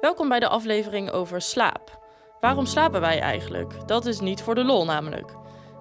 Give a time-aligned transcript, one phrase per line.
[0.00, 1.98] Welkom bij de aflevering over slaap.
[2.40, 3.88] Waarom slapen wij eigenlijk?
[3.88, 5.34] Dat is niet voor de lol namelijk.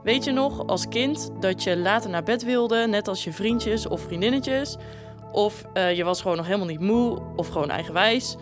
[0.03, 3.87] Weet je nog als kind dat je later naar bed wilde, net als je vriendjes
[3.87, 4.75] of vriendinnetjes?
[5.31, 8.35] Of uh, je was gewoon nog helemaal niet moe of gewoon eigenwijs?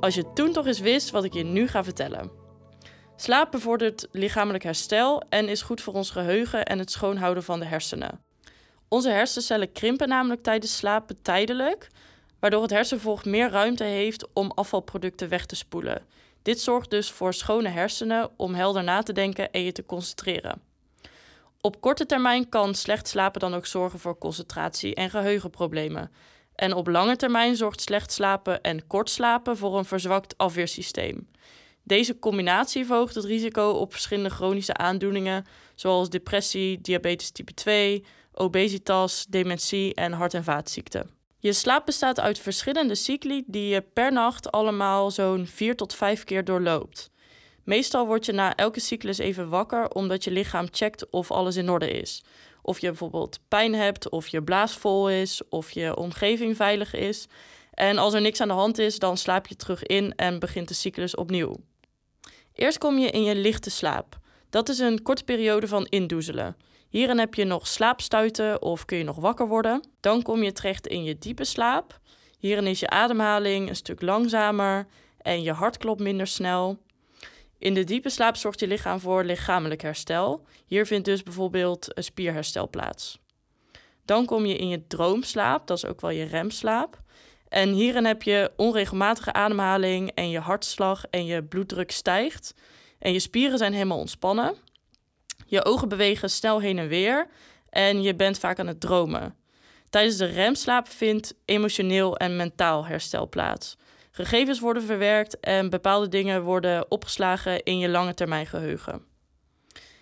[0.00, 2.30] Als je toen toch eens wist wat ik je nu ga vertellen.
[3.16, 7.66] Slaap bevordert lichamelijk herstel en is goed voor ons geheugen en het schoonhouden van de
[7.66, 8.20] hersenen.
[8.88, 11.88] Onze hersencellen krimpen namelijk tijdens slapen tijdelijk,
[12.42, 16.02] waardoor het hersenvolg meer ruimte heeft om afvalproducten weg te spoelen.
[16.42, 20.62] Dit zorgt dus voor schone hersenen om helder na te denken en je te concentreren.
[21.60, 26.10] Op korte termijn kan slecht slapen dan ook zorgen voor concentratie en geheugenproblemen.
[26.54, 31.28] En op lange termijn zorgt slecht slapen en kort slapen voor een verzwakt afweersysteem.
[31.82, 39.26] Deze combinatie verhoogt het risico op verschillende chronische aandoeningen, zoals depressie, diabetes type 2, obesitas,
[39.28, 41.21] dementie en hart- en vaatziekten.
[41.42, 46.24] Je slaap bestaat uit verschillende cycli die je per nacht allemaal zo'n 4 tot 5
[46.24, 47.10] keer doorloopt.
[47.64, 51.70] Meestal word je na elke cyclus even wakker omdat je lichaam checkt of alles in
[51.70, 52.22] orde is.
[52.62, 57.26] Of je bijvoorbeeld pijn hebt, of je blaas vol is, of je omgeving veilig is.
[57.74, 60.68] En als er niks aan de hand is, dan slaap je terug in en begint
[60.68, 61.56] de cyclus opnieuw.
[62.54, 64.18] Eerst kom je in je lichte slaap.
[64.50, 66.56] Dat is een korte periode van indoezelen.
[66.92, 69.82] Hierin heb je nog slaapstuiten of kun je nog wakker worden.
[70.00, 72.00] Dan kom je terecht in je diepe slaap.
[72.38, 74.86] Hierin is je ademhaling een stuk langzamer
[75.18, 76.78] en je hart klopt minder snel.
[77.58, 80.46] In de diepe slaap zorgt je lichaam voor lichamelijk herstel.
[80.66, 83.18] Hier vindt dus bijvoorbeeld een spierherstel plaats.
[84.04, 87.00] Dan kom je in je droomslaap, dat is ook wel je remslaap.
[87.48, 92.54] En hierin heb je onregelmatige ademhaling en je hartslag en je bloeddruk stijgt.
[92.98, 94.56] En je spieren zijn helemaal ontspannen.
[95.46, 97.26] Je ogen bewegen snel heen en weer
[97.70, 99.36] en je bent vaak aan het dromen.
[99.90, 103.76] Tijdens de remslaap vindt emotioneel en mentaal herstel plaats.
[104.10, 109.04] Gegevens worden verwerkt en bepaalde dingen worden opgeslagen in je lange termijn geheugen.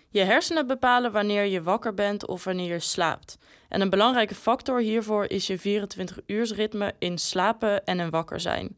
[0.09, 3.37] Je hersenen bepalen wanneer je wakker bent of wanneer je slaapt.
[3.69, 8.77] En een belangrijke factor hiervoor is je 24-uursritme in slapen en in wakker zijn.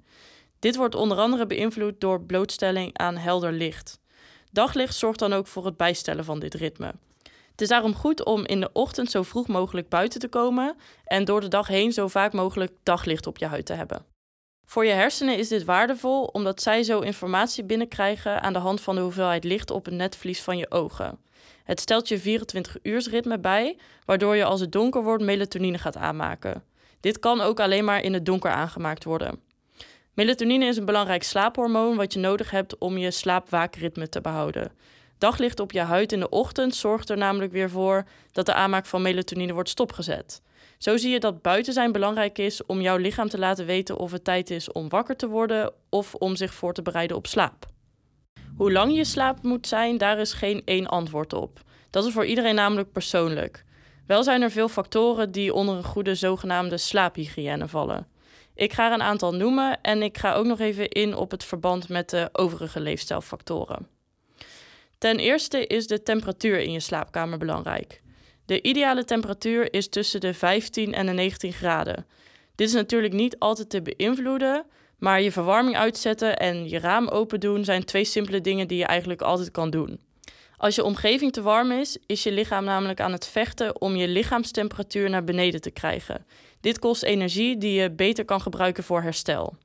[0.59, 4.02] Dit wordt onder andere beïnvloed door blootstelling aan helder licht.
[4.53, 6.94] Daglicht zorgt dan ook voor het bijstellen van dit ritme.
[7.52, 10.75] Het is daarom goed om in de ochtend zo vroeg mogelijk buiten te komen
[11.06, 14.06] en door de dag heen zo vaak mogelijk daglicht op je huid te hebben.
[14.66, 18.96] Voor je hersenen is dit waardevol omdat zij zo informatie binnenkrijgen aan de hand van
[18.96, 21.20] de hoeveelheid licht op het netvlies van je ogen.
[21.64, 26.64] Het stelt je 24-uursritme bij, waardoor je als het donker wordt melatonine gaat aanmaken.
[27.00, 29.40] Dit kan ook alleen maar in het donker aangemaakt worden.
[30.13, 34.72] Melatonine is een belangrijk slaaphormoon wat je nodig hebt om je slaapwaakritme te behouden.
[35.18, 38.85] Daglicht op je huid in de ochtend zorgt er namelijk weer voor dat de aanmaak
[38.85, 40.41] van melatonine wordt stopgezet.
[40.78, 44.12] Zo zie je dat buiten zijn belangrijk is om jouw lichaam te laten weten of
[44.12, 47.66] het tijd is om wakker te worden of om zich voor te bereiden op slaap.
[48.56, 51.62] Hoe lang je slaap moet zijn, daar is geen één antwoord op.
[51.90, 53.63] Dat is voor iedereen namelijk persoonlijk.
[54.07, 58.07] Wel zijn er veel factoren die onder een goede zogenaamde slaaphygiëne vallen.
[58.56, 61.44] Ik ga er een aantal noemen en ik ga ook nog even in op het
[61.44, 63.88] verband met de overige leefstijlfactoren.
[64.97, 68.02] Ten eerste is de temperatuur in je slaapkamer belangrijk.
[68.46, 72.06] De ideale temperatuur is tussen de 15 en de 19 graden.
[72.56, 74.66] Dit is natuurlijk niet altijd te beïnvloeden,
[74.97, 78.85] maar je verwarming uitzetten en je raam open doen zijn twee simpele dingen die je
[78.85, 80.00] eigenlijk altijd kan doen.
[80.63, 84.07] Als je omgeving te warm is, is je lichaam namelijk aan het vechten om je
[84.07, 86.25] lichaamstemperatuur naar beneden te krijgen.
[86.62, 89.56] Dit kost energie die je beter kan gebruiken voor herstel.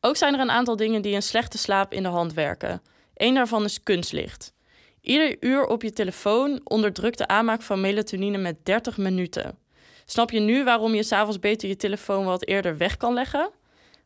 [0.00, 2.82] Ook zijn er een aantal dingen die een slechte slaap in de hand werken.
[3.14, 4.52] Eén daarvan is kunstlicht.
[5.00, 9.58] Ieder uur op je telefoon onderdrukt de aanmaak van melatonine met 30 minuten.
[10.04, 13.50] Snap je nu waarom je s'avonds beter je telefoon wat eerder weg kan leggen?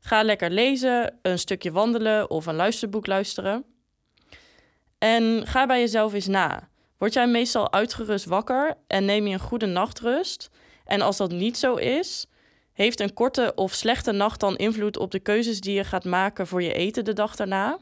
[0.01, 3.74] Ga lekker lezen, een stukje wandelen of een luisterboek luisteren.
[5.05, 6.69] En ga bij jezelf eens na.
[6.99, 10.51] Word jij meestal uitgerust wakker en neem je een goede nachtrust?
[10.85, 12.27] En als dat niet zo is,
[12.73, 16.47] heeft een korte of slechte nacht dan invloed op de keuzes die je gaat maken
[16.47, 17.79] voor je eten de dag daarna?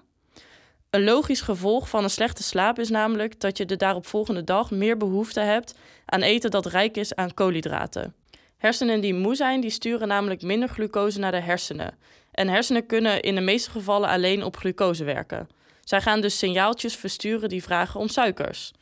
[0.90, 4.96] Een logisch gevolg van een slechte slaap is namelijk dat je de daaropvolgende dag meer
[4.96, 5.74] behoefte hebt
[6.04, 8.14] aan eten dat rijk is aan koolhydraten.
[8.56, 11.98] Hersenen die moe zijn, die sturen namelijk minder glucose naar de hersenen.
[12.32, 15.48] En hersenen kunnen in de meeste gevallen alleen op glucose werken.
[15.84, 18.72] Zij gaan dus signaaltjes versturen die vragen om suikers.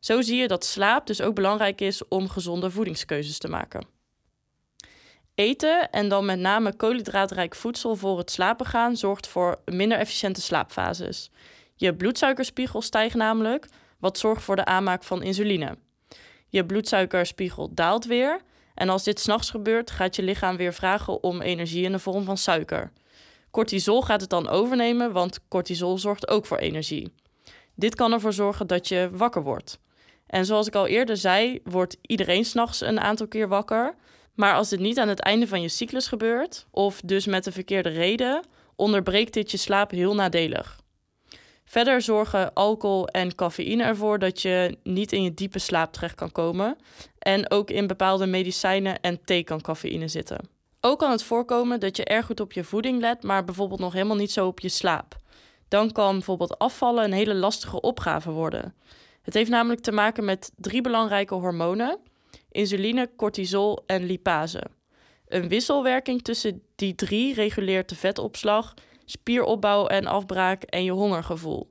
[0.00, 3.86] Zo zie je dat slaap dus ook belangrijk is om gezonde voedingskeuzes te maken.
[5.34, 10.40] Eten en dan met name koolhydraatrijk voedsel voor het slapen gaan zorgt voor minder efficiënte
[10.40, 11.30] slaapfases.
[11.74, 13.68] Je bloedsuikerspiegel stijgt namelijk,
[13.98, 15.76] wat zorgt voor de aanmaak van insuline.
[16.48, 18.40] Je bloedsuikerspiegel daalt weer
[18.74, 22.24] en als dit s'nachts gebeurt, gaat je lichaam weer vragen om energie in de vorm
[22.24, 22.92] van suiker.
[23.50, 27.12] Cortisol gaat het dan overnemen, want cortisol zorgt ook voor energie.
[27.74, 29.78] Dit kan ervoor zorgen dat je wakker wordt.
[30.26, 33.94] En zoals ik al eerder zei, wordt iedereen s'nachts een aantal keer wakker.
[34.34, 37.52] Maar als dit niet aan het einde van je cyclus gebeurt, of dus met de
[37.52, 38.44] verkeerde reden,
[38.76, 40.80] onderbreekt dit je slaap heel nadelig.
[41.64, 46.32] Verder zorgen alcohol en cafeïne ervoor dat je niet in je diepe slaap terecht kan
[46.32, 46.76] komen.
[47.18, 50.59] En ook in bepaalde medicijnen en thee kan cafeïne zitten.
[50.80, 53.92] Ook kan het voorkomen dat je erg goed op je voeding let, maar bijvoorbeeld nog
[53.92, 55.16] helemaal niet zo op je slaap.
[55.68, 58.74] Dan kan bijvoorbeeld afvallen een hele lastige opgave worden.
[59.22, 61.98] Het heeft namelijk te maken met drie belangrijke hormonen:
[62.50, 64.62] insuline, cortisol en lipase.
[65.26, 68.74] Een wisselwerking tussen die drie reguleert de vetopslag,
[69.04, 71.70] spieropbouw en afbraak en je hongergevoel.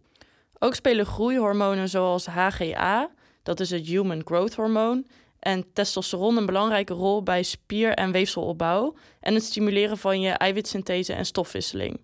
[0.59, 3.09] Ook spelen groeihormonen zoals HGA,
[3.43, 5.05] dat is het Human Growth Hormoon,
[5.39, 11.13] en testosteron een belangrijke rol bij spier- en weefselopbouw en het stimuleren van je eiwitsynthese
[11.13, 11.99] en stofwisseling.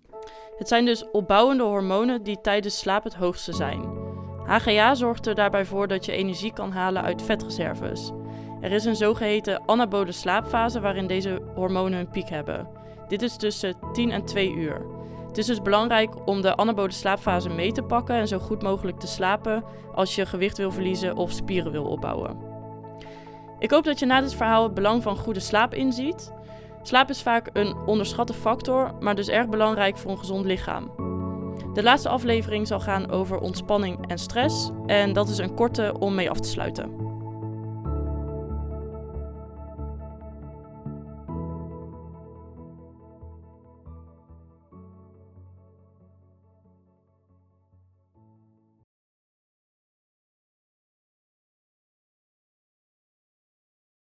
[0.56, 4.04] Het zijn dus opbouwende hormonen die tijdens slaap het hoogste zijn.
[4.46, 8.12] HGA zorgt er daarbij voor dat je energie kan halen uit vetreserves.
[8.60, 12.68] Er is een zogeheten anabole slaapfase waarin deze hormonen een piek hebben.
[13.08, 14.86] Dit is tussen 10 en 2 uur.
[15.26, 18.98] Het is dus belangrijk om de anabole slaapfase mee te pakken en zo goed mogelijk
[18.98, 22.45] te slapen als je gewicht wil verliezen of spieren wil opbouwen.
[23.58, 26.32] Ik hoop dat je na dit verhaal het belang van goede slaap inziet.
[26.82, 30.90] Slaap is vaak een onderschatte factor, maar dus erg belangrijk voor een gezond lichaam.
[31.74, 36.14] De laatste aflevering zal gaan over ontspanning en stress en dat is een korte om
[36.14, 37.05] mee af te sluiten.